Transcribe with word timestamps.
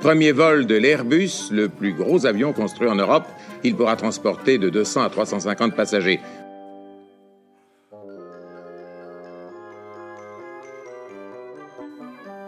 Premier 0.00 0.30
vol 0.30 0.66
de 0.66 0.76
l'Airbus, 0.76 1.50
le 1.50 1.68
plus 1.68 1.92
gros 1.92 2.24
avion 2.24 2.52
construit 2.52 2.88
en 2.88 2.94
Europe. 2.94 3.26
Il 3.64 3.74
pourra 3.74 3.96
transporter 3.96 4.56
de 4.56 4.70
200 4.70 5.02
à 5.02 5.10
350 5.10 5.74
passagers. 5.74 6.20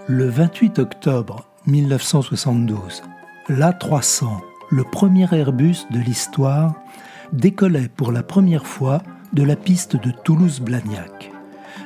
Le 0.06 0.28
28 0.28 0.78
octobre 0.78 1.44
1972, 1.66 3.02
l'A300, 3.48 4.26
le 4.70 4.84
premier 4.84 5.26
Airbus 5.32 5.86
de 5.90 5.98
l'histoire, 5.98 6.74
décollait 7.32 7.90
pour 7.96 8.12
la 8.12 8.22
première 8.22 8.66
fois 8.66 9.02
de 9.32 9.42
la 9.42 9.56
piste 9.56 9.96
de 9.96 10.12
Toulouse-Blagnac. 10.24 11.32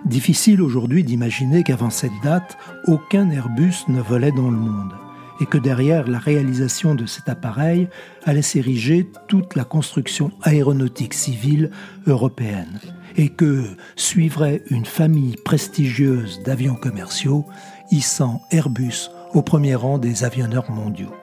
Difficile 0.05 0.61
aujourd'hui 0.61 1.05
d'imaginer 1.05 1.63
qu'avant 1.63 1.91
cette 1.91 2.13
date, 2.23 2.59
aucun 2.87 3.31
Airbus 3.31 3.85
ne 3.89 4.03
volait 4.03 4.33
dans 4.33 4.51
le 4.51 4.59
monde 4.59 4.95
et 5.41 5.47
que 5.47 5.59
derrière 5.59 6.09
la 6.09 6.19
réalisation 6.19 6.95
de 6.95 7.07
cet 7.07 7.29
appareil 7.29 7.89
allait 8.25 8.43
s'ériger 8.43 9.09
toute 9.29 9.57
la 9.57 9.65
construction 9.65 10.31
aéronautique 10.43 11.15
civile 11.15 11.71
européenne 12.07 12.81
et 13.17 13.29
que 13.29 13.65
suivrait 13.97 14.63
une 14.71 14.87
famille 14.87 15.37
prestigieuse 15.45 16.43
d'avions 16.45 16.77
commerciaux 16.77 17.45
hissant 17.91 18.43
Airbus 18.51 19.11
au 19.33 19.43
premier 19.43 19.75
rang 19.75 19.99
des 19.99 20.25
avionneurs 20.25 20.71
mondiaux 20.71 21.15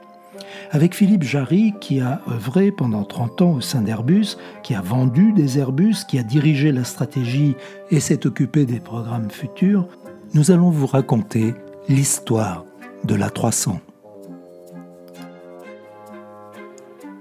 avec 0.71 0.95
Philippe 0.95 1.23
Jarry 1.23 1.73
qui 1.81 1.99
a 1.99 2.21
œuvré 2.29 2.71
pendant 2.71 3.03
30 3.03 3.41
ans 3.41 3.51
au 3.53 3.61
sein 3.61 3.81
d'Airbus, 3.81 4.37
qui 4.63 4.73
a 4.73 4.81
vendu 4.81 5.33
des 5.33 5.59
Airbus, 5.59 6.05
qui 6.07 6.17
a 6.17 6.23
dirigé 6.23 6.71
la 6.71 6.83
stratégie 6.83 7.55
et 7.89 7.99
s'est 7.99 8.25
occupé 8.25 8.65
des 8.65 8.79
programmes 8.79 9.29
futurs, 9.29 9.87
nous 10.33 10.51
allons 10.51 10.69
vous 10.69 10.87
raconter 10.87 11.53
l'histoire 11.89 12.65
de 13.03 13.15
l'A300. 13.15 13.79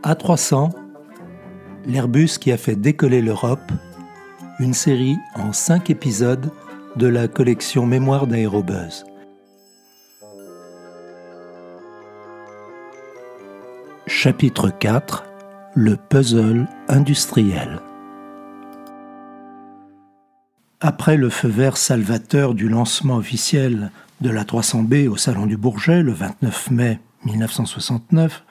A300, 0.03 0.71
l'Airbus 1.87 2.39
qui 2.41 2.53
a 2.53 2.57
fait 2.57 2.77
décoller 2.77 3.21
l'Europe, 3.21 3.71
une 4.59 4.73
série 4.73 5.19
en 5.35 5.53
5 5.53 5.91
épisodes 5.91 6.51
de 6.97 7.07
la 7.07 7.29
collection 7.29 7.85
Mémoire 7.85 8.27
d'Aérobuzz. 8.27 9.05
Chapitre 14.07 14.71
4 14.71 15.25
Le 15.75 15.97
puzzle 15.97 16.67
industriel 16.89 17.81
Après 20.81 21.19
le 21.19 21.29
feu 21.29 21.49
vert 21.49 21.77
salvateur 21.77 22.55
du 22.55 22.71
lancement 22.71 23.17
officiel 23.17 23.91
de 24.23 24.31
la 24.31 24.45
300B 24.45 25.09
au 25.09 25.17
Salon 25.19 25.45
du 25.45 25.59
Bourget 25.59 26.03
le 26.03 26.13
29 26.13 26.71
mai 26.71 27.01
1969, 27.25 28.43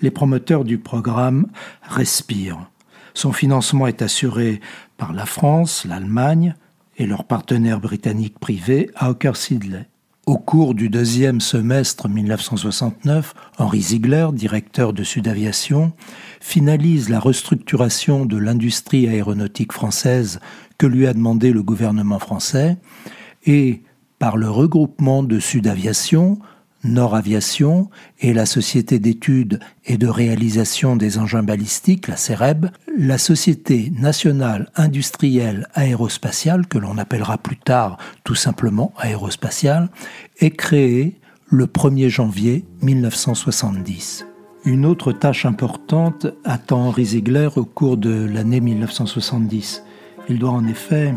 les 0.00 0.10
promoteurs 0.10 0.64
du 0.64 0.78
programme 0.78 1.46
respirent. 1.82 2.70
Son 3.14 3.32
financement 3.32 3.86
est 3.86 4.02
assuré 4.02 4.60
par 4.96 5.12
la 5.12 5.26
France, 5.26 5.84
l'Allemagne 5.84 6.54
et 6.98 7.06
leurs 7.06 7.24
partenaires 7.24 7.80
britanniques 7.80 8.38
privés 8.38 8.90
Hawker 8.96 9.36
Sidley. 9.36 9.86
Au 10.26 10.36
cours 10.36 10.74
du 10.74 10.90
deuxième 10.90 11.40
semestre 11.40 12.06
1969, 12.06 13.34
Henri 13.56 13.80
Ziegler, 13.80 14.28
directeur 14.34 14.92
de 14.92 15.02
Sud 15.02 15.26
Aviation, 15.26 15.92
finalise 16.40 17.08
la 17.08 17.18
restructuration 17.18 18.26
de 18.26 18.36
l'industrie 18.36 19.08
aéronautique 19.08 19.72
française 19.72 20.38
que 20.76 20.86
lui 20.86 21.06
a 21.06 21.14
demandé 21.14 21.50
le 21.50 21.62
gouvernement 21.62 22.18
français 22.18 22.76
et, 23.46 23.82
par 24.18 24.36
le 24.36 24.50
regroupement 24.50 25.22
de 25.22 25.40
Sud 25.40 25.66
Aviation, 25.66 26.38
Nord 26.88 27.14
Aviation 27.14 27.90
et 28.20 28.32
la 28.32 28.46
Société 28.46 28.98
d'études 28.98 29.60
et 29.84 29.96
de 29.96 30.08
réalisation 30.08 30.96
des 30.96 31.18
engins 31.18 31.42
balistiques, 31.42 32.08
la 32.08 32.16
CEREB, 32.16 32.66
la 32.96 33.18
Société 33.18 33.92
nationale 33.96 34.70
industrielle 34.74 35.68
aérospatiale, 35.74 36.66
que 36.66 36.78
l'on 36.78 36.98
appellera 36.98 37.38
plus 37.38 37.56
tard 37.56 37.98
tout 38.24 38.34
simplement 38.34 38.92
aérospatiale, 38.98 39.88
est 40.40 40.50
créée 40.50 41.16
le 41.46 41.66
1er 41.66 42.08
janvier 42.08 42.64
1970. 42.82 44.26
Une 44.64 44.84
autre 44.84 45.12
tâche 45.12 45.46
importante 45.46 46.26
attend 46.44 46.88
Henri 46.88 47.06
Ziegler 47.06 47.48
au 47.56 47.64
cours 47.64 47.96
de 47.96 48.24
l'année 48.24 48.60
1970. 48.60 49.82
Il 50.28 50.38
doit 50.38 50.50
en 50.50 50.66
effet 50.66 51.14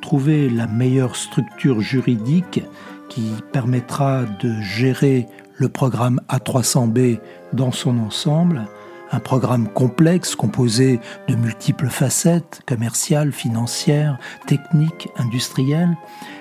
trouver 0.00 0.48
la 0.48 0.66
meilleure 0.66 1.16
structure 1.16 1.80
juridique 1.80 2.62
qui 3.08 3.32
permettra 3.52 4.24
de 4.40 4.52
gérer 4.60 5.26
le 5.56 5.68
programme 5.68 6.20
A300B 6.28 7.18
dans 7.52 7.72
son 7.72 7.98
ensemble, 7.98 8.66
un 9.12 9.20
programme 9.20 9.68
complexe 9.68 10.34
composé 10.34 11.00
de 11.28 11.34
multiples 11.34 11.88
facettes 11.88 12.60
commerciales, 12.66 13.32
financières, 13.32 14.18
techniques, 14.46 15.08
industrielles, 15.16 15.96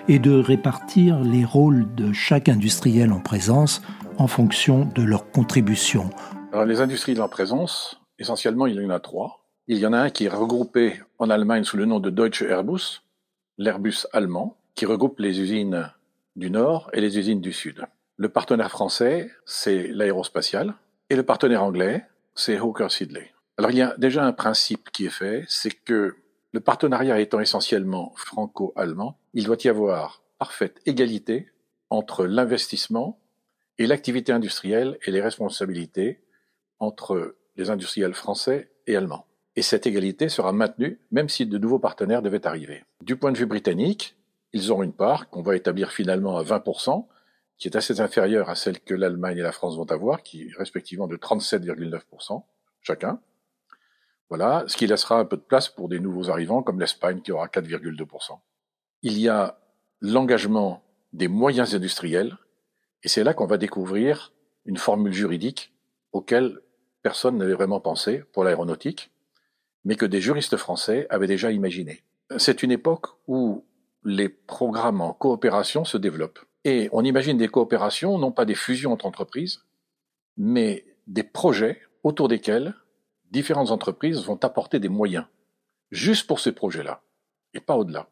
et 0.07 0.19
de 0.19 0.33
répartir 0.33 1.19
les 1.19 1.45
rôles 1.45 1.85
de 1.95 2.13
chaque 2.13 2.49
industriel 2.49 3.11
en 3.11 3.19
présence 3.19 3.81
en 4.17 4.27
fonction 4.27 4.85
de 4.95 5.03
leur 5.03 5.31
contribution. 5.31 6.09
Alors, 6.51 6.65
les 6.65 6.81
industriels 6.81 7.21
en 7.21 7.27
présence, 7.27 7.99
essentiellement, 8.19 8.67
il 8.67 8.75
y 8.75 8.85
en 8.85 8.89
a 8.89 8.99
trois. 8.99 9.45
Il 9.67 9.77
y 9.77 9.85
en 9.85 9.93
a 9.93 9.97
un 9.97 10.09
qui 10.09 10.25
est 10.25 10.29
regroupé 10.29 11.01
en 11.17 11.29
Allemagne 11.29 11.63
sous 11.63 11.77
le 11.77 11.85
nom 11.85 11.99
de 11.99 12.09
Deutsche 12.09 12.43
Airbus, 12.43 13.01
l'Airbus 13.57 14.05
allemand, 14.13 14.57
qui 14.75 14.85
regroupe 14.85 15.19
les 15.19 15.39
usines 15.39 15.89
du 16.35 16.51
Nord 16.51 16.89
et 16.93 17.01
les 17.01 17.17
usines 17.17 17.41
du 17.41 17.53
Sud. 17.53 17.85
Le 18.17 18.29
partenaire 18.29 18.71
français, 18.71 19.29
c'est 19.45 19.87
l'aérospatial, 19.87 20.73
et 21.09 21.15
le 21.15 21.23
partenaire 21.23 21.63
anglais, 21.63 22.05
c'est 22.33 22.57
Hawker 22.57 22.91
Sidley. 22.91 23.31
Alors 23.57 23.71
il 23.71 23.77
y 23.77 23.81
a 23.81 23.95
déjà 23.97 24.25
un 24.25 24.33
principe 24.33 24.89
qui 24.91 25.05
est 25.05 25.09
fait, 25.09 25.45
c'est 25.47 25.71
que 25.71 26.15
le 26.51 26.59
partenariat 26.59 27.19
étant 27.19 27.39
essentiellement 27.39 28.13
franco-allemand, 28.15 29.19
il 29.33 29.45
doit 29.45 29.57
y 29.63 29.69
avoir 29.69 30.23
parfaite 30.37 30.81
égalité 30.85 31.51
entre 31.89 32.25
l'investissement 32.25 33.19
et 33.77 33.87
l'activité 33.87 34.31
industrielle 34.31 34.97
et 35.05 35.11
les 35.11 35.21
responsabilités 35.21 36.21
entre 36.79 37.35
les 37.55 37.69
industriels 37.69 38.13
français 38.13 38.71
et 38.87 38.95
allemands. 38.95 39.25
Et 39.55 39.61
cette 39.61 39.87
égalité 39.87 40.27
sera 40.27 40.51
maintenue 40.51 40.99
même 41.11 41.29
si 41.29 41.45
de 41.45 41.57
nouveaux 41.57 41.79
partenaires 41.79 42.21
devaient 42.21 42.47
arriver. 42.47 42.83
Du 43.01 43.15
point 43.15 43.31
de 43.31 43.37
vue 43.37 43.45
britannique, 43.45 44.17
ils 44.55 44.71
ont 44.71 44.81
une 44.81 44.93
part 44.93 45.29
qu'on 45.29 45.41
va 45.41 45.57
établir 45.57 45.91
finalement 45.91 46.37
à 46.37 46.43
20%, 46.43 47.05
qui 47.57 47.67
est 47.67 47.75
assez 47.75 47.99
inférieure 47.99 48.49
à 48.49 48.55
celle 48.55 48.79
que 48.79 48.93
l'Allemagne 48.93 49.37
et 49.37 49.41
la 49.41 49.51
France 49.51 49.75
vont 49.75 49.91
avoir, 49.91 50.23
qui 50.23 50.43
est 50.43 50.57
respectivement 50.57 51.07
de 51.07 51.17
37,9% 51.17 52.41
chacun. 52.79 53.19
Voilà, 54.29 54.63
ce 54.67 54.77
qui 54.77 54.87
laissera 54.87 55.19
un 55.19 55.25
peu 55.25 55.35
de 55.35 55.41
place 55.41 55.67
pour 55.67 55.89
des 55.89 55.99
nouveaux 55.99 56.29
arrivants 56.29 56.63
comme 56.63 56.79
l'Espagne 56.79 57.19
qui 57.19 57.33
aura 57.33 57.47
4,2%. 57.47 58.39
Il 59.01 59.19
y 59.19 59.27
a 59.27 59.59
l'engagement 59.99 60.83
des 61.11 61.27
moyens 61.27 61.75
industriels, 61.75 62.37
et 63.03 63.09
c'est 63.09 63.25
là 63.25 63.33
qu'on 63.33 63.47
va 63.47 63.57
découvrir 63.57 64.31
une 64.63 64.77
formule 64.77 65.13
juridique 65.13 65.73
auquel 66.13 66.61
personne 67.01 67.37
n'avait 67.37 67.55
vraiment 67.55 67.81
pensé 67.81 68.23
pour 68.31 68.45
l'aéronautique, 68.45 69.11
mais 69.83 69.97
que 69.97 70.05
des 70.05 70.21
juristes 70.21 70.55
français 70.55 71.07
avaient 71.09 71.27
déjà 71.27 71.51
imaginé. 71.51 72.03
C'est 72.37 72.63
une 72.63 72.71
époque 72.71 73.07
où 73.27 73.65
les 74.05 74.29
programmes 74.29 75.01
en 75.01 75.13
coopération 75.13 75.83
se 75.83 75.97
développent. 75.97 76.39
Et 76.63 76.89
on 76.91 77.03
imagine 77.03 77.37
des 77.37 77.47
coopérations, 77.47 78.17
non 78.17 78.31
pas 78.31 78.45
des 78.45 78.55
fusions 78.55 78.93
entre 78.93 79.07
entreprises, 79.07 79.65
mais 80.37 80.85
des 81.07 81.23
projets 81.23 81.81
autour 82.03 82.27
desquels 82.27 82.75
différentes 83.31 83.71
entreprises 83.71 84.23
vont 84.23 84.39
apporter 84.43 84.79
des 84.79 84.89
moyens, 84.89 85.25
juste 85.91 86.27
pour 86.27 86.39
ces 86.39 86.51
projets-là, 86.51 87.01
et 87.53 87.59
pas 87.59 87.75
au-delà. 87.75 88.07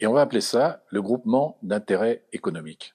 Et 0.00 0.06
on 0.06 0.12
va 0.12 0.20
appeler 0.20 0.42
ça 0.42 0.84
le 0.90 1.00
groupement 1.00 1.58
d'intérêt 1.62 2.24
économique. 2.32 2.94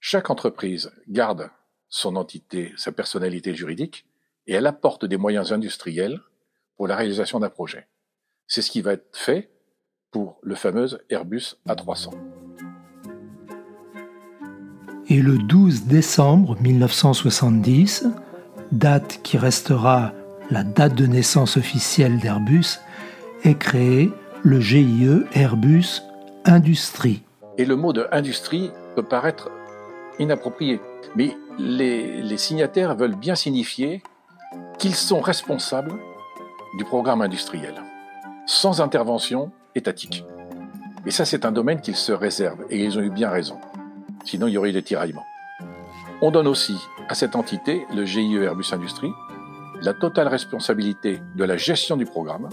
Chaque 0.00 0.30
entreprise 0.30 0.92
garde 1.08 1.50
son 1.88 2.16
entité, 2.16 2.72
sa 2.76 2.92
personnalité 2.92 3.54
juridique, 3.54 4.06
et 4.46 4.52
elle 4.52 4.66
apporte 4.66 5.06
des 5.06 5.16
moyens 5.16 5.52
industriels 5.52 6.20
pour 6.76 6.86
la 6.86 6.96
réalisation 6.96 7.40
d'un 7.40 7.50
projet. 7.50 7.88
C'est 8.46 8.62
ce 8.62 8.70
qui 8.70 8.82
va 8.82 8.92
être 8.92 9.16
fait 9.16 9.50
pour 10.10 10.38
le 10.42 10.54
fameux 10.54 10.88
Airbus 11.10 11.56
A300. 11.68 12.10
Et 15.10 15.22
le 15.22 15.38
12 15.38 15.84
décembre 15.84 16.56
1970, 16.60 18.06
date 18.72 19.20
qui 19.22 19.38
restera 19.38 20.12
la 20.50 20.64
date 20.64 20.94
de 20.94 21.06
naissance 21.06 21.56
officielle 21.56 22.18
d'Airbus, 22.18 22.80
est 23.44 23.58
créé 23.58 24.10
le 24.42 24.60
GIE 24.60 25.22
Airbus 25.32 26.02
Industrie. 26.44 27.22
Et 27.56 27.64
le 27.64 27.76
mot 27.76 27.92
de 27.92 28.06
industrie 28.12 28.70
peut 28.96 29.02
paraître 29.02 29.50
inapproprié, 30.18 30.80
mais 31.16 31.36
les, 31.58 32.22
les 32.22 32.36
signataires 32.36 32.94
veulent 32.94 33.16
bien 33.16 33.34
signifier 33.34 34.02
qu'ils 34.78 34.94
sont 34.94 35.20
responsables 35.20 35.94
du 36.76 36.84
programme 36.84 37.22
industriel, 37.22 37.74
sans 38.46 38.80
intervention 38.80 39.50
étatique. 39.78 40.24
Et 41.06 41.10
ça, 41.10 41.24
c'est 41.24 41.46
un 41.46 41.52
domaine 41.52 41.80
qu'ils 41.80 41.96
se 41.96 42.12
réservent, 42.12 42.64
et 42.68 42.84
ils 42.84 42.98
ont 42.98 43.02
eu 43.02 43.10
bien 43.10 43.30
raison. 43.30 43.56
Sinon, 44.24 44.46
il 44.46 44.52
y 44.52 44.58
aurait 44.58 44.70
eu 44.70 44.72
des 44.72 44.82
tiraillements. 44.82 45.24
On 46.20 46.30
donne 46.30 46.46
aussi 46.46 46.76
à 47.08 47.14
cette 47.14 47.36
entité, 47.36 47.86
le 47.94 48.04
GIE 48.04 48.36
Airbus 48.36 48.66
Industrie, 48.72 49.12
la 49.80 49.94
totale 49.94 50.28
responsabilité 50.28 51.20
de 51.36 51.44
la 51.44 51.56
gestion 51.56 51.96
du 51.96 52.04
programme, 52.04 52.48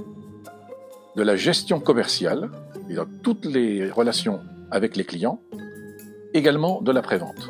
de 1.16 1.24
la 1.24 1.36
gestion 1.36 1.80
commerciale, 1.80 2.50
et 2.89 2.95
dans 2.95 3.07
toutes 3.24 3.45
les 3.45 3.89
relations 3.89 4.39
avec 4.72 4.95
les 4.95 5.04
clients, 5.04 5.42
également 6.33 6.81
de 6.81 6.92
la 6.92 7.01
prévente. 7.01 7.50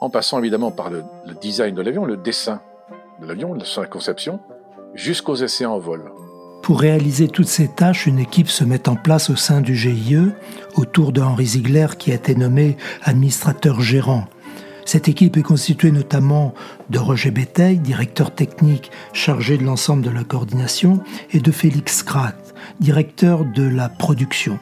En 0.00 0.10
passant 0.10 0.38
évidemment 0.38 0.70
par 0.70 0.90
le, 0.90 1.02
le 1.26 1.34
design 1.34 1.74
de 1.74 1.82
l'avion, 1.82 2.04
le 2.04 2.16
dessin 2.16 2.60
de 3.20 3.26
l'avion, 3.26 3.58
sa 3.64 3.86
conception, 3.86 4.40
jusqu'aux 4.94 5.36
essais 5.36 5.66
en 5.66 5.78
vol. 5.78 6.12
Pour 6.64 6.80
réaliser 6.80 7.28
toutes 7.28 7.46
ces 7.46 7.68
tâches, 7.68 8.06
une 8.06 8.18
équipe 8.18 8.48
se 8.48 8.64
met 8.64 8.88
en 8.88 8.96
place 8.96 9.28
au 9.28 9.36
sein 9.36 9.60
du 9.60 9.76
GIE, 9.76 10.30
autour 10.76 11.12
de 11.12 11.20
Henri 11.20 11.44
Ziegler 11.44 11.88
qui 11.98 12.10
a 12.10 12.14
été 12.14 12.34
nommé 12.34 12.78
administrateur 13.02 13.82
gérant. 13.82 14.24
Cette 14.86 15.06
équipe 15.06 15.36
est 15.36 15.42
constituée 15.42 15.90
notamment 15.90 16.54
de 16.88 16.98
Roger 16.98 17.30
Béteil, 17.30 17.76
directeur 17.80 18.34
technique 18.34 18.90
chargé 19.12 19.58
de 19.58 19.62
l'ensemble 19.62 20.02
de 20.02 20.08
la 20.08 20.24
coordination, 20.24 21.00
et 21.34 21.40
de 21.40 21.50
Félix 21.50 22.02
Kracht, 22.02 22.54
directeur 22.80 23.44
de 23.44 23.68
la 23.68 23.90
production. 23.90 24.58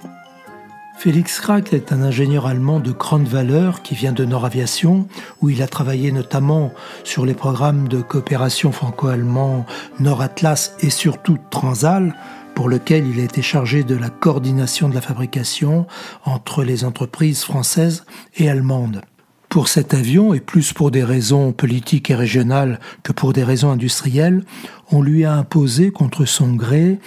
Félix 1.02 1.40
Kracht 1.40 1.72
est 1.72 1.92
un 1.92 2.00
ingénieur 2.00 2.46
allemand 2.46 2.78
de 2.78 2.92
grande 2.92 3.26
valeur 3.26 3.82
qui 3.82 3.96
vient 3.96 4.12
de 4.12 4.24
Nord 4.24 4.44
Aviation, 4.44 5.08
où 5.40 5.50
il 5.50 5.60
a 5.60 5.66
travaillé 5.66 6.12
notamment 6.12 6.72
sur 7.02 7.26
les 7.26 7.34
programmes 7.34 7.88
de 7.88 8.00
coopération 8.00 8.70
franco-allemand 8.70 9.66
Nord 9.98 10.22
Atlas 10.22 10.76
et 10.78 10.90
surtout 10.90 11.38
Transal, 11.50 12.14
pour 12.54 12.68
lequel 12.68 13.04
il 13.08 13.18
a 13.18 13.24
été 13.24 13.42
chargé 13.42 13.82
de 13.82 13.96
la 13.96 14.10
coordination 14.10 14.88
de 14.88 14.94
la 14.94 15.00
fabrication 15.00 15.88
entre 16.24 16.62
les 16.62 16.84
entreprises 16.84 17.42
françaises 17.42 18.04
et 18.36 18.48
allemandes. 18.48 19.02
Pour 19.48 19.66
cet 19.66 19.94
avion, 19.94 20.34
et 20.34 20.40
plus 20.40 20.72
pour 20.72 20.92
des 20.92 21.02
raisons 21.02 21.50
politiques 21.50 22.10
et 22.10 22.14
régionales 22.14 22.78
que 23.02 23.10
pour 23.10 23.32
des 23.32 23.42
raisons 23.42 23.72
industrielles, 23.72 24.44
on 24.92 25.02
lui 25.02 25.24
a 25.24 25.34
imposé 25.34 25.90
contre 25.90 26.26
son 26.26 26.52
gré 26.52 27.00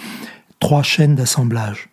trois 0.60 0.82
chaînes 0.82 1.14
d'assemblage. 1.14 1.88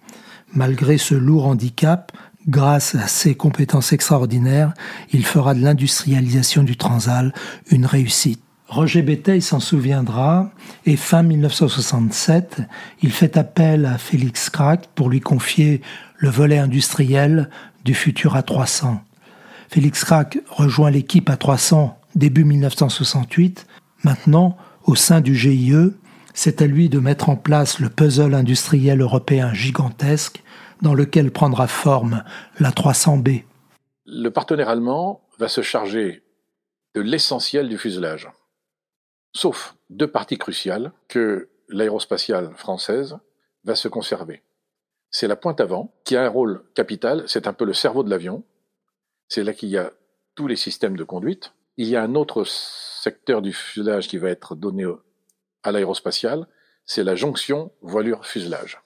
Malgré 0.56 0.98
ce 0.98 1.16
lourd 1.16 1.48
handicap, 1.48 2.12
grâce 2.48 2.96
à 2.96 3.08
ses 3.08 3.36
compétences 3.36 3.94
extraordinaires, 3.94 4.74
il 5.12 5.26
fera 5.26 5.54
de 5.54 5.62
l'industrialisation 5.62 6.64
du 6.64 6.78
Transal 6.78 7.34
une 7.72 7.86
réussite. 7.86 8.42
Roger 8.68 9.02
Béteil 9.02 9.42
s'en 9.42 9.60
souviendra 9.60 10.52
et 10.86 10.96
fin 10.96 11.22
1967, 11.22 12.62
il 13.02 13.12
fait 13.12 13.38
appel 13.38 13.86
à 13.86 13.98
Félix 13.98 14.50
Kracht 14.50 14.90
pour 14.96 15.10
lui 15.10 15.20
confier 15.20 15.82
le 16.18 16.30
volet 16.30 16.58
industriel 16.58 17.50
du 17.84 17.94
futur 17.94 18.36
A300. 18.36 18.98
Félix 19.70 20.04
Crac 20.04 20.38
rejoint 20.50 20.92
l'équipe 20.92 21.30
à 21.30 21.38
300 21.38 22.00
début 22.16 22.44
1968. 22.44 23.66
Maintenant, 24.04 24.56
au 24.84 24.96
sein 24.96 25.20
du 25.20 25.36
GIE, 25.36 25.74
c'est 26.34 26.62
à 26.62 26.68
lui 26.68 26.90
de 26.90 27.00
mettre 27.00 27.30
en 27.30 27.36
place 27.36 27.80
le 27.80 27.90
puzzle 27.90 28.34
industriel 28.34 29.02
européen 29.02 29.54
gigantesque 29.54 30.44
dans 30.82 30.94
lequel 30.94 31.32
prendra 31.32 31.68
forme 31.68 32.24
la 32.60 32.72
300B. 32.72 33.44
Le 34.06 34.30
partenaire 34.30 34.70
allemand 34.70 35.22
va 35.40 35.48
se 35.48 35.62
charger 35.62 36.24
de 36.96 37.02
l'essentiel 37.02 37.70
du 37.70 37.78
fuselage, 37.78 38.30
sauf 39.34 39.76
deux 39.90 40.12
parties 40.12 40.38
cruciales 40.38 40.92
que 41.08 41.50
l'aérospatiale 41.70 42.54
française 42.56 43.18
va 43.64 43.76
se 43.76 43.88
conserver. 43.88 44.44
C'est 45.10 45.28
la 45.28 45.36
pointe 45.36 45.62
avant, 45.62 45.94
qui 46.04 46.16
a 46.16 46.24
un 46.24 46.30
rôle 46.30 46.64
capital, 46.76 47.24
c'est 47.28 47.48
un 47.48 47.54
peu 47.54 47.66
le 47.66 47.74
cerveau 47.74 48.04
de 48.04 48.10
l'avion, 48.10 48.44
c'est 49.28 49.44
là 49.44 49.54
qu'il 49.54 49.70
y 49.70 49.78
a 49.78 49.92
tous 50.36 50.48
les 50.48 50.56
systèmes 50.56 50.98
de 50.98 51.04
conduite. 51.04 51.54
Il 51.78 51.88
y 51.88 51.96
a 51.96 52.04
un 52.04 52.16
autre 52.16 52.44
secteur 52.46 53.42
du 53.42 53.54
fuselage 53.54 54.08
qui 54.08 54.18
va 54.18 54.30
être 54.30 54.56
donné 54.56 54.86
à 55.64 55.72
l'aérospatial, 55.72 56.48
c'est 56.86 57.04
la 57.04 57.16
jonction 57.16 57.72
voilure-fuselage. 57.82 58.82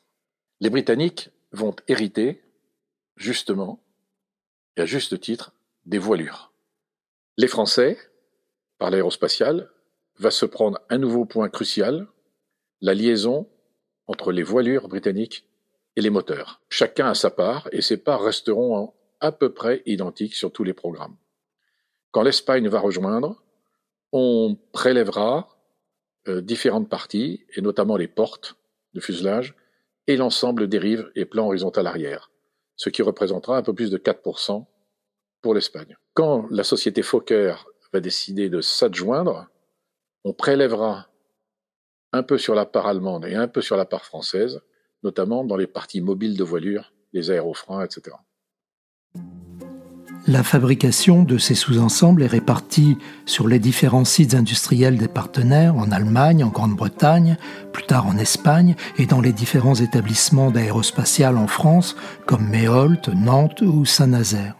Les 0.59 0.69
Britanniques 0.69 1.29
vont 1.51 1.75
hériter, 1.87 2.43
justement, 3.15 3.83
et 4.75 4.81
à 4.81 4.85
juste 4.85 5.19
titre, 5.19 5.53
des 5.85 5.97
voilures. 5.97 6.51
Les 7.37 7.47
Français, 7.47 7.97
par 8.77 8.91
l'aérospatial, 8.91 9.69
va 10.19 10.31
se 10.31 10.45
prendre 10.45 10.79
un 10.89 10.97
nouveau 10.97 11.25
point 11.25 11.49
crucial, 11.49 12.07
la 12.81 12.93
liaison 12.93 13.49
entre 14.07 14.31
les 14.31 14.43
voilures 14.43 14.87
britanniques 14.87 15.47
et 15.95 16.01
les 16.01 16.09
moteurs. 16.09 16.61
Chacun 16.69 17.07
a 17.07 17.15
sa 17.15 17.29
part, 17.29 17.67
et 17.71 17.81
ces 17.81 17.97
parts 17.97 18.23
resteront 18.23 18.93
à 19.19 19.31
peu 19.31 19.53
près 19.53 19.81
identiques 19.85 20.35
sur 20.35 20.51
tous 20.51 20.63
les 20.63 20.73
programmes. 20.73 21.17
Quand 22.11 22.21
l'Espagne 22.21 22.67
va 22.67 22.79
rejoindre, 22.79 23.43
on 24.11 24.57
prélèvera 24.71 25.56
euh, 26.27 26.41
différentes 26.41 26.89
parties, 26.89 27.45
et 27.55 27.61
notamment 27.61 27.97
les 27.97 28.07
portes 28.07 28.57
de 28.93 28.99
fuselage, 28.99 29.55
et 30.07 30.17
l'ensemble 30.17 30.67
des 30.67 30.77
rives 30.77 31.11
et 31.15 31.25
plans 31.25 31.47
horizontal 31.47 31.87
arrière, 31.87 32.31
ce 32.75 32.89
qui 32.89 33.01
représentera 33.01 33.57
un 33.57 33.61
peu 33.61 33.73
plus 33.73 33.91
de 33.91 33.97
4% 33.97 34.65
pour 35.41 35.53
l'Espagne. 35.53 35.97
Quand 36.13 36.47
la 36.49 36.63
société 36.63 37.01
Fokker 37.01 37.55
va 37.93 37.99
décider 37.99 38.49
de 38.49 38.61
s'adjoindre, 38.61 39.47
on 40.23 40.33
prélèvera 40.33 41.07
un 42.13 42.23
peu 42.23 42.37
sur 42.37 42.55
la 42.55 42.65
part 42.65 42.87
allemande 42.87 43.25
et 43.25 43.35
un 43.35 43.47
peu 43.47 43.61
sur 43.61 43.77
la 43.77 43.85
part 43.85 44.05
française, 44.05 44.61
notamment 45.03 45.43
dans 45.43 45.57
les 45.57 45.67
parties 45.67 46.01
mobiles 46.01 46.37
de 46.37 46.43
voilure, 46.43 46.93
les 47.13 47.31
aérofreins, 47.31 47.83
etc. 47.83 48.15
La 50.29 50.43
fabrication 50.43 51.23
de 51.23 51.37
ces 51.37 51.55
sous-ensembles 51.55 52.21
est 52.21 52.27
répartie 52.27 52.97
sur 53.25 53.47
les 53.47 53.59
différents 53.59 54.03
sites 54.03 54.33
industriels 54.33 54.97
des 54.97 55.07
partenaires 55.07 55.77
en 55.77 55.89
Allemagne, 55.89 56.43
en 56.43 56.49
Grande-Bretagne, 56.49 57.37
plus 57.71 57.85
tard 57.85 58.07
en 58.07 58.17
Espagne 58.17 58.75
et 58.97 59.05
dans 59.05 59.21
les 59.21 59.31
différents 59.31 59.75
établissements 59.75 60.51
d'aérospatial 60.51 61.37
en 61.37 61.47
France 61.47 61.95
comme 62.25 62.49
Méholt, 62.49 63.07
Nantes 63.07 63.61
ou 63.61 63.85
Saint-Nazaire. 63.85 64.55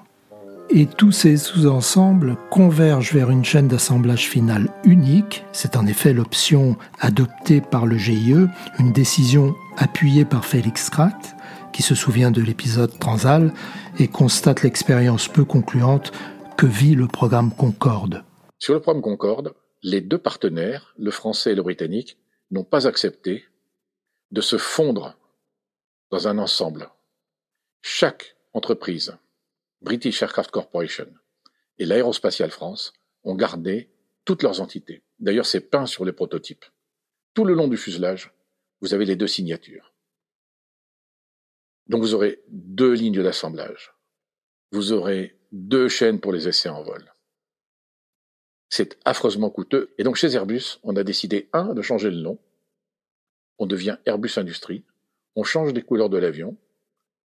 Et 0.69 0.85
tous 0.85 1.11
ces 1.11 1.35
sous-ensembles 1.35 2.37
convergent 2.49 3.13
vers 3.13 3.29
une 3.29 3.43
chaîne 3.43 3.67
d'assemblage 3.67 4.29
finale 4.29 4.69
unique. 4.85 5.43
C'est 5.51 5.75
en 5.75 5.85
effet 5.85 6.13
l'option 6.13 6.77
adoptée 7.01 7.59
par 7.59 7.85
le 7.85 7.97
GIE, 7.97 8.47
une 8.79 8.93
décision 8.93 9.53
appuyée 9.77 10.23
par 10.23 10.45
Félix 10.45 10.89
Kracht 10.89 11.35
qui 11.77 11.83
se 11.83 11.94
souvient 11.94 12.31
de 12.31 12.41
l'épisode 12.41 12.98
Transal 12.98 13.53
et 14.00 14.07
constate 14.07 14.63
l'expérience 14.63 15.27
peu 15.27 15.46
concluante 15.46 16.12
que 16.57 16.65
vit 16.65 16.96
le 16.96 17.05
programme 17.07 17.53
Concorde. 17.55 18.24
Sur 18.57 18.74
le 18.74 18.79
programme 18.79 19.03
Concorde, 19.03 19.53
les 19.84 20.01
deux 20.01 20.17
partenaires, 20.17 20.96
le 20.98 21.12
français 21.12 21.51
et 21.51 21.55
le 21.55 21.62
britannique, 21.62 22.17
n'ont 22.50 22.63
pas 22.63 22.88
accepté 22.88 23.46
de 24.31 24.41
se 24.41 24.57
fondre 24.57 25.19
dans 26.10 26.27
un 26.27 26.39
ensemble. 26.39 26.89
Chaque 27.84 28.36
entreprise, 28.53 29.15
British 29.84 30.24
Aircraft 30.24 30.50
Corporation 30.50 31.05
et 31.77 31.86
l'Aérospatiale 31.86 32.50
France, 32.50 32.91
ont 33.24 33.36
gardé 33.36 33.91
toutes 34.25 34.41
leurs 34.41 34.62
entités. 34.62 35.03
D'ailleurs, 35.19 35.46
c'est 35.46 35.69
peint 35.69 35.86
sur 35.86 36.05
les 36.05 36.12
prototypes. 36.12 36.65
Tout 37.36 37.46
le 37.46 37.53
long 37.53 37.67
du 37.67 37.77
fuselage, 37.77 38.34
vous 38.81 38.96
avez 38.96 39.05
les 39.05 39.15
deux 39.15 39.27
signatures. 39.27 39.93
Donc 41.89 42.01
vous 42.01 42.13
aurez 42.13 42.41
deux 42.50 42.94
lignes 42.94 43.24
d'assemblage. 43.24 43.94
Vous 44.72 44.91
aurez 44.91 45.38
deux 45.51 45.88
chaînes 45.88 46.20
pour 46.20 46.34
les 46.34 46.48
essais 46.48 46.70
en 46.70 46.84
vol. 46.84 47.13
C'est 48.70 48.98
affreusement 49.06 49.50
coûteux. 49.50 49.94
Et 49.98 50.03
donc 50.03 50.17
chez 50.17 50.34
Airbus, 50.34 50.79
on 50.84 50.96
a 50.98 51.03
décidé, 51.03 51.50
un, 51.53 51.74
de 51.74 51.82
changer 51.82 52.10
le 52.10 52.17
nom. 52.17 52.38
On 53.60 53.65
devient 53.65 53.98
Airbus 54.06 54.32
Industrie. 54.38 54.84
On 55.36 55.44
change 55.44 55.74
les 55.74 55.82
couleurs 55.82 56.10
de 56.10 56.17
l'avion. 56.17 56.58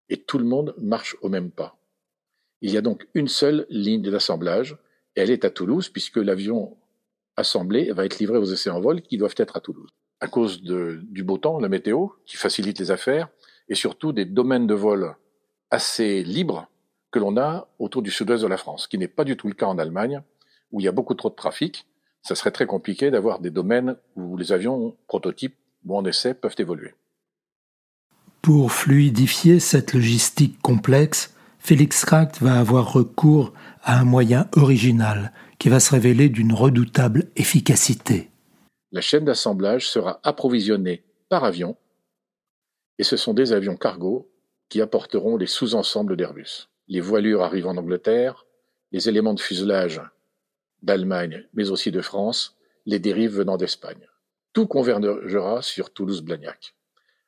Et 0.08 0.18
tout 0.18 0.38
le 0.38 0.44
monde 0.44 0.74
marche 0.78 1.16
au 1.22 1.28
même 1.28 1.50
pas. 1.50 1.76
Il 2.60 2.70
y 2.70 2.76
a 2.76 2.82
donc 2.82 3.08
une 3.14 3.28
seule 3.28 3.66
ligne 3.70 4.02
d'assemblage. 4.02 4.76
Elle 5.14 5.30
est 5.30 5.44
à 5.44 5.50
Toulouse, 5.50 5.88
puisque 5.88 6.16
l'avion 6.16 6.76
assemblé 7.36 7.90
va 7.92 8.04
être 8.04 8.18
livré 8.18 8.38
aux 8.38 8.44
essais 8.44 8.70
en 8.70 8.80
vol 8.80 9.02
qui 9.02 9.18
doivent 9.18 9.34
être 9.36 9.56
à 9.56 9.60
Toulouse. 9.60 9.90
À 10.20 10.28
cause 10.28 10.62
du 10.62 11.24
beau 11.24 11.38
temps, 11.38 11.58
la 11.58 11.68
météo, 11.68 12.08
qui 12.24 12.36
facilite 12.36 12.78
les 12.78 12.92
affaires, 12.92 13.28
et 13.72 13.74
surtout 13.74 14.12
des 14.12 14.26
domaines 14.26 14.66
de 14.66 14.74
vol 14.74 15.16
assez 15.70 16.22
libres 16.24 16.68
que 17.10 17.18
l'on 17.18 17.38
a 17.38 17.68
autour 17.78 18.02
du 18.02 18.10
sud-ouest 18.10 18.42
de 18.42 18.46
la 18.48 18.58
France, 18.58 18.86
qui 18.86 18.98
n'est 18.98 19.08
pas 19.08 19.24
du 19.24 19.34
tout 19.34 19.48
le 19.48 19.54
cas 19.54 19.64
en 19.64 19.78
Allemagne, 19.78 20.20
où 20.72 20.80
il 20.80 20.84
y 20.84 20.88
a 20.88 20.92
beaucoup 20.92 21.14
trop 21.14 21.30
de 21.30 21.34
trafic. 21.34 21.86
Ça 22.20 22.34
serait 22.34 22.50
très 22.50 22.66
compliqué 22.66 23.10
d'avoir 23.10 23.38
des 23.38 23.48
domaines 23.48 23.96
où 24.14 24.36
les 24.36 24.52
avions 24.52 24.94
prototypes 25.08 25.56
ou 25.86 25.96
en 25.96 26.04
essai 26.04 26.34
peuvent 26.34 26.54
évoluer. 26.58 26.92
Pour 28.42 28.72
fluidifier 28.72 29.58
cette 29.58 29.94
logistique 29.94 30.60
complexe, 30.60 31.34
Félix 31.58 32.04
Kracht 32.04 32.42
va 32.42 32.58
avoir 32.58 32.92
recours 32.92 33.54
à 33.82 33.98
un 33.98 34.04
moyen 34.04 34.48
original 34.54 35.32
qui 35.58 35.70
va 35.70 35.80
se 35.80 35.92
révéler 35.92 36.28
d'une 36.28 36.52
redoutable 36.52 37.30
efficacité. 37.36 38.28
La 38.90 39.00
chaîne 39.00 39.24
d'assemblage 39.24 39.88
sera 39.88 40.20
approvisionnée 40.24 41.04
par 41.30 41.44
avion 41.44 41.78
et 42.98 43.04
ce 43.04 43.16
sont 43.16 43.34
des 43.34 43.52
avions 43.52 43.76
cargo 43.76 44.30
qui 44.68 44.80
apporteront 44.80 45.36
les 45.36 45.46
sous-ensembles 45.46 46.16
d'Airbus. 46.16 46.68
Les 46.88 47.00
voilures 47.00 47.42
arrivent 47.42 47.66
en 47.66 47.76
Angleterre, 47.76 48.46
les 48.90 49.08
éléments 49.08 49.34
de 49.34 49.40
fuselage 49.40 50.00
d'Allemagne, 50.82 51.46
mais 51.54 51.70
aussi 51.70 51.90
de 51.90 52.00
France, 52.00 52.56
les 52.86 52.98
dérives 52.98 53.36
venant 53.36 53.56
d'Espagne. 53.56 54.08
Tout 54.52 54.66
convergera 54.66 55.62
sur 55.62 55.92
Toulouse-Blagnac. 55.92 56.74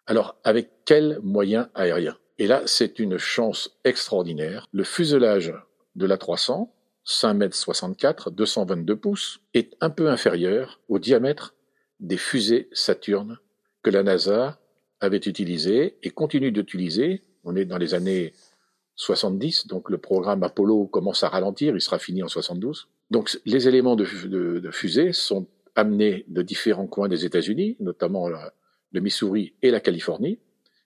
Alors, 0.07 0.37
avec 0.45 0.71
quels 0.85 1.21
moyens 1.23 1.69
aériens? 1.75 2.19
Et 2.39 2.47
là, 2.47 2.63
c'est 2.67 2.99
une 2.99 3.17
chance 3.17 3.79
extraordinaire. 3.85 4.67
Le 4.73 4.85
fuselage 4.85 5.55
de 5.95 6.07
la 6.07 6.19
300, 6.19 6.75
5 7.05 7.35
mètres 7.35 7.57
64, 7.57 8.31
222 8.31 8.97
pouces, 8.97 9.41
est 9.55 9.75
un 9.81 9.91
peu 9.91 10.09
inférieur 10.09 10.81
au 10.89 10.99
diamètre 10.99 11.55
des 12.01 12.17
fusées 12.17 12.69
Saturne 12.73 13.39
que 13.83 13.91
la 13.91 14.03
NASA 14.03 14.59
avait 15.01 15.19
utilisé 15.19 15.97
et 16.03 16.11
continue 16.11 16.53
d'utiliser. 16.53 17.23
On 17.45 17.57
est 17.57 17.65
dans 17.65 17.79
les 17.79 17.95
années 17.95 18.33
70, 18.97 19.67
donc 19.67 19.91
le 19.91 19.99
programme 19.99 20.43
Apollo 20.43 20.87
commence 20.87 21.25
à 21.25 21.29
ralentir, 21.29 21.75
il 21.75 21.81
sera 21.81 21.99
fini 21.99 22.23
en 22.23 22.29
72. 22.29 22.89
Donc 23.11 23.39
les 23.45 23.69
éléments 23.69 23.97
de, 23.97 24.05
fusée 24.71 25.13
sont 25.13 25.47
amenés 25.75 26.25
de 26.29 26.43
différents 26.43 26.87
coins 26.87 27.09
des 27.09 27.25
États-Unis, 27.25 27.77
notamment 27.81 28.29
le 28.29 29.01
Missouri 29.01 29.55
et 29.63 29.71
la 29.71 29.81
Californie, 29.81 30.39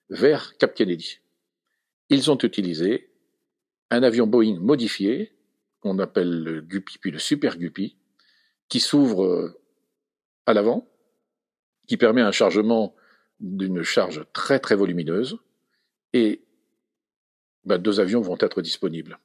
vers 0.09 0.57
Cap 0.57 0.75
Kennedy. 0.75 1.19
Ils 2.09 2.31
ont 2.31 2.39
utilisé 2.39 3.11
un 3.91 4.03
avion 4.03 4.27
Boeing 4.27 4.59
modifié, 4.59 5.33
qu'on 5.81 5.99
appelle 5.99 6.43
le 6.43 6.61
Guppy 6.61 6.99
puis 6.99 7.11
le 7.11 7.19
Super 7.19 7.59
Guppy, 7.59 7.97
qui 8.69 8.81
s'ouvre 8.81 9.55
à 10.47 10.55
l'avant, 10.55 10.89
qui 11.87 11.97
permet 11.97 12.23
un 12.23 12.33
chargement 12.33 12.95
d'une 13.41 13.83
charge 13.83 14.25
très 14.33 14.59
très 14.59 14.75
volumineuse, 14.75 15.39
et 16.13 16.43
bah, 17.65 17.79
deux 17.79 18.01
avions 18.01 18.21
vont 18.21 18.39
être 18.41 18.63
disponibles. 18.63 19.19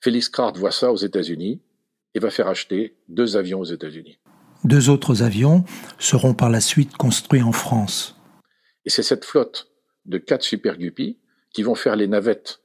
Félix 0.00 0.28
Crart 0.28 0.54
voit 0.54 0.72
ça 0.72 0.92
aux 0.92 0.96
États-Unis 0.96 1.62
et 2.14 2.18
va 2.18 2.30
faire 2.30 2.48
acheter 2.48 2.96
deux 3.08 3.36
avions 3.36 3.60
aux 3.60 3.64
États-Unis. 3.64 4.18
Deux 4.64 4.90
autres 4.90 5.22
avions 5.22 5.64
seront 5.98 6.34
par 6.34 6.50
la 6.50 6.60
suite 6.60 6.96
construits 6.96 7.42
en 7.42 7.52
France. 7.52 8.16
Et 8.84 8.90
c'est 8.90 9.02
cette 9.02 9.24
flotte 9.24 9.70
de 10.06 10.18
quatre 10.18 10.42
Super 10.42 10.78
Guppy 10.78 11.18
qui 11.52 11.62
vont 11.62 11.74
faire 11.74 11.96
les 11.96 12.08
navettes 12.08 12.62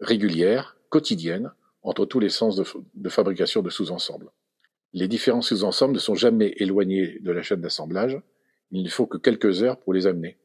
régulières, 0.00 0.76
quotidiennes, 0.88 1.52
entre 1.82 2.04
tous 2.04 2.20
les 2.20 2.30
sens 2.30 2.56
de, 2.56 2.64
de 2.94 3.08
fabrication 3.08 3.62
de 3.62 3.70
sous-ensembles. 3.70 4.30
Les 4.92 5.08
différents 5.08 5.42
sous-ensembles 5.42 5.94
ne 5.94 5.98
sont 5.98 6.14
jamais 6.14 6.54
éloignés 6.56 7.18
de 7.20 7.30
la 7.30 7.42
chaîne 7.42 7.60
d'assemblage, 7.60 8.20
il 8.70 8.82
ne 8.82 8.88
faut 8.88 9.06
que 9.06 9.18
quelques 9.18 9.62
heures 9.62 9.78
pour 9.78 9.92
les 9.92 10.06
amener. 10.06 10.36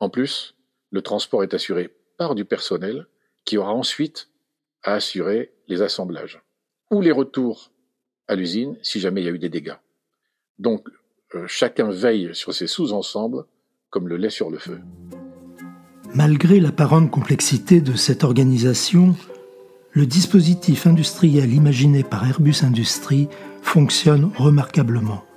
En 0.00 0.10
plus, 0.10 0.56
le 0.90 1.02
transport 1.02 1.42
est 1.42 1.54
assuré 1.54 1.90
par 2.16 2.34
du 2.34 2.44
personnel 2.44 3.06
qui 3.44 3.58
aura 3.58 3.72
ensuite 3.72 4.30
à 4.82 4.94
assurer 4.94 5.52
les 5.68 5.82
assemblages 5.82 6.40
ou 6.90 7.00
les 7.00 7.12
retours 7.12 7.72
à 8.26 8.34
l'usine 8.34 8.76
si 8.82 9.00
jamais 9.00 9.22
il 9.22 9.24
y 9.24 9.28
a 9.28 9.32
eu 9.32 9.38
des 9.38 9.48
dégâts. 9.48 9.76
Donc, 10.58 10.88
euh, 11.34 11.46
chacun 11.46 11.90
veille 11.90 12.34
sur 12.34 12.54
ses 12.54 12.66
sous-ensembles 12.66 13.44
comme 13.90 14.08
le 14.08 14.16
lait 14.16 14.30
sur 14.30 14.50
le 14.50 14.58
feu. 14.58 14.80
Malgré 16.14 16.58
l'apparente 16.60 17.10
complexité 17.10 17.80
de 17.80 17.94
cette 17.94 18.24
organisation, 18.24 19.14
le 19.92 20.06
dispositif 20.06 20.86
industriel 20.86 21.52
imaginé 21.52 22.02
par 22.02 22.26
Airbus 22.26 22.62
Industries 22.62 23.28
fonctionne 23.62 24.30
remarquablement. 24.36 25.27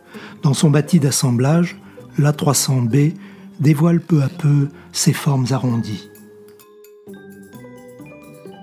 Dans 0.44 0.53
son 0.53 0.70
bâti 0.70 1.00
d'assemblage, 1.00 1.77
l'A300B 2.18 3.13
dévoile 3.60 4.01
peu 4.01 4.22
à 4.22 4.30
peu 4.30 4.70
ses 4.91 5.13
formes 5.13 5.46
arrondies. 5.51 6.10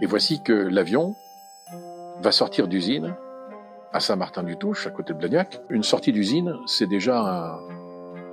Et 0.02 0.06
voici 0.06 0.40
que 0.44 0.52
l'avion 0.52 1.14
va 2.22 2.32
sortir 2.32 2.68
d'usine 2.68 3.14
à 3.92 4.00
Saint-Martin-du-Touche, 4.00 4.86
à 4.86 4.90
côté 4.90 5.12
de 5.12 5.18
Blagnac. 5.18 5.60
Une 5.70 5.82
sortie 5.82 6.12
d'usine, 6.12 6.54
c'est 6.66 6.86
déjà 6.86 7.58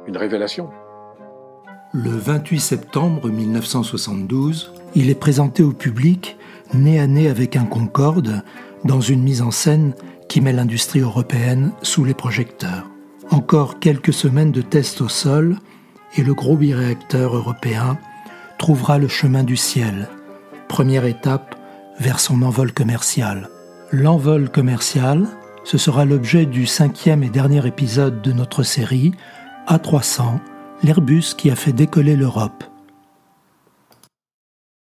une 0.07 0.17
révélation. 0.17 0.69
Le 1.93 2.10
28 2.10 2.60
septembre 2.60 3.29
1972, 3.29 4.74
il 4.95 5.10
est 5.10 5.15
présenté 5.15 5.63
au 5.63 5.72
public, 5.72 6.38
nez 6.74 7.00
à 7.00 7.07
nez 7.07 7.29
avec 7.29 7.55
un 7.55 7.65
Concorde, 7.65 8.43
dans 8.84 9.01
une 9.01 9.24
mise 9.24 9.41
en 9.41 9.51
scène 9.51 9.93
qui 10.27 10.41
met 10.41 10.51
l'industrie 10.51 11.00
européenne 11.00 11.72
sous 11.81 12.03
les 12.03 12.13
projecteurs. 12.13 12.86
Encore 13.32 13.79
quelques 13.79 14.13
semaines 14.13 14.51
de 14.51 14.62
tests 14.62 15.01
au 15.01 15.10
sol 15.10 15.58
et 16.15 16.24
le 16.24 16.34
gros 16.34 16.55
biréacteur 16.55 17.36
européen 17.36 17.98
trouvera 18.58 18.98
le 18.98 19.08
chemin 19.08 19.44
du 19.44 19.58
ciel, 19.58 20.08
première 20.67 21.05
étape 21.05 21.55
vers 22.00 22.20
son 22.20 22.41
envol 22.44 22.72
commercial. 22.72 23.50
L'envol 23.91 24.50
commercial, 24.50 25.27
ce 25.63 25.77
sera 25.77 26.05
l'objet 26.05 26.46
du 26.46 26.65
cinquième 26.65 27.24
et 27.24 27.29
dernier 27.29 27.65
épisode 27.65 28.22
de 28.22 28.32
notre 28.32 28.63
série 28.63 29.13
A300, 29.67 30.39
l'Airbus 30.84 31.34
qui 31.36 31.50
a 31.50 31.55
fait 31.55 31.74
décoller 31.74 32.15
l'Europe. 32.15 32.63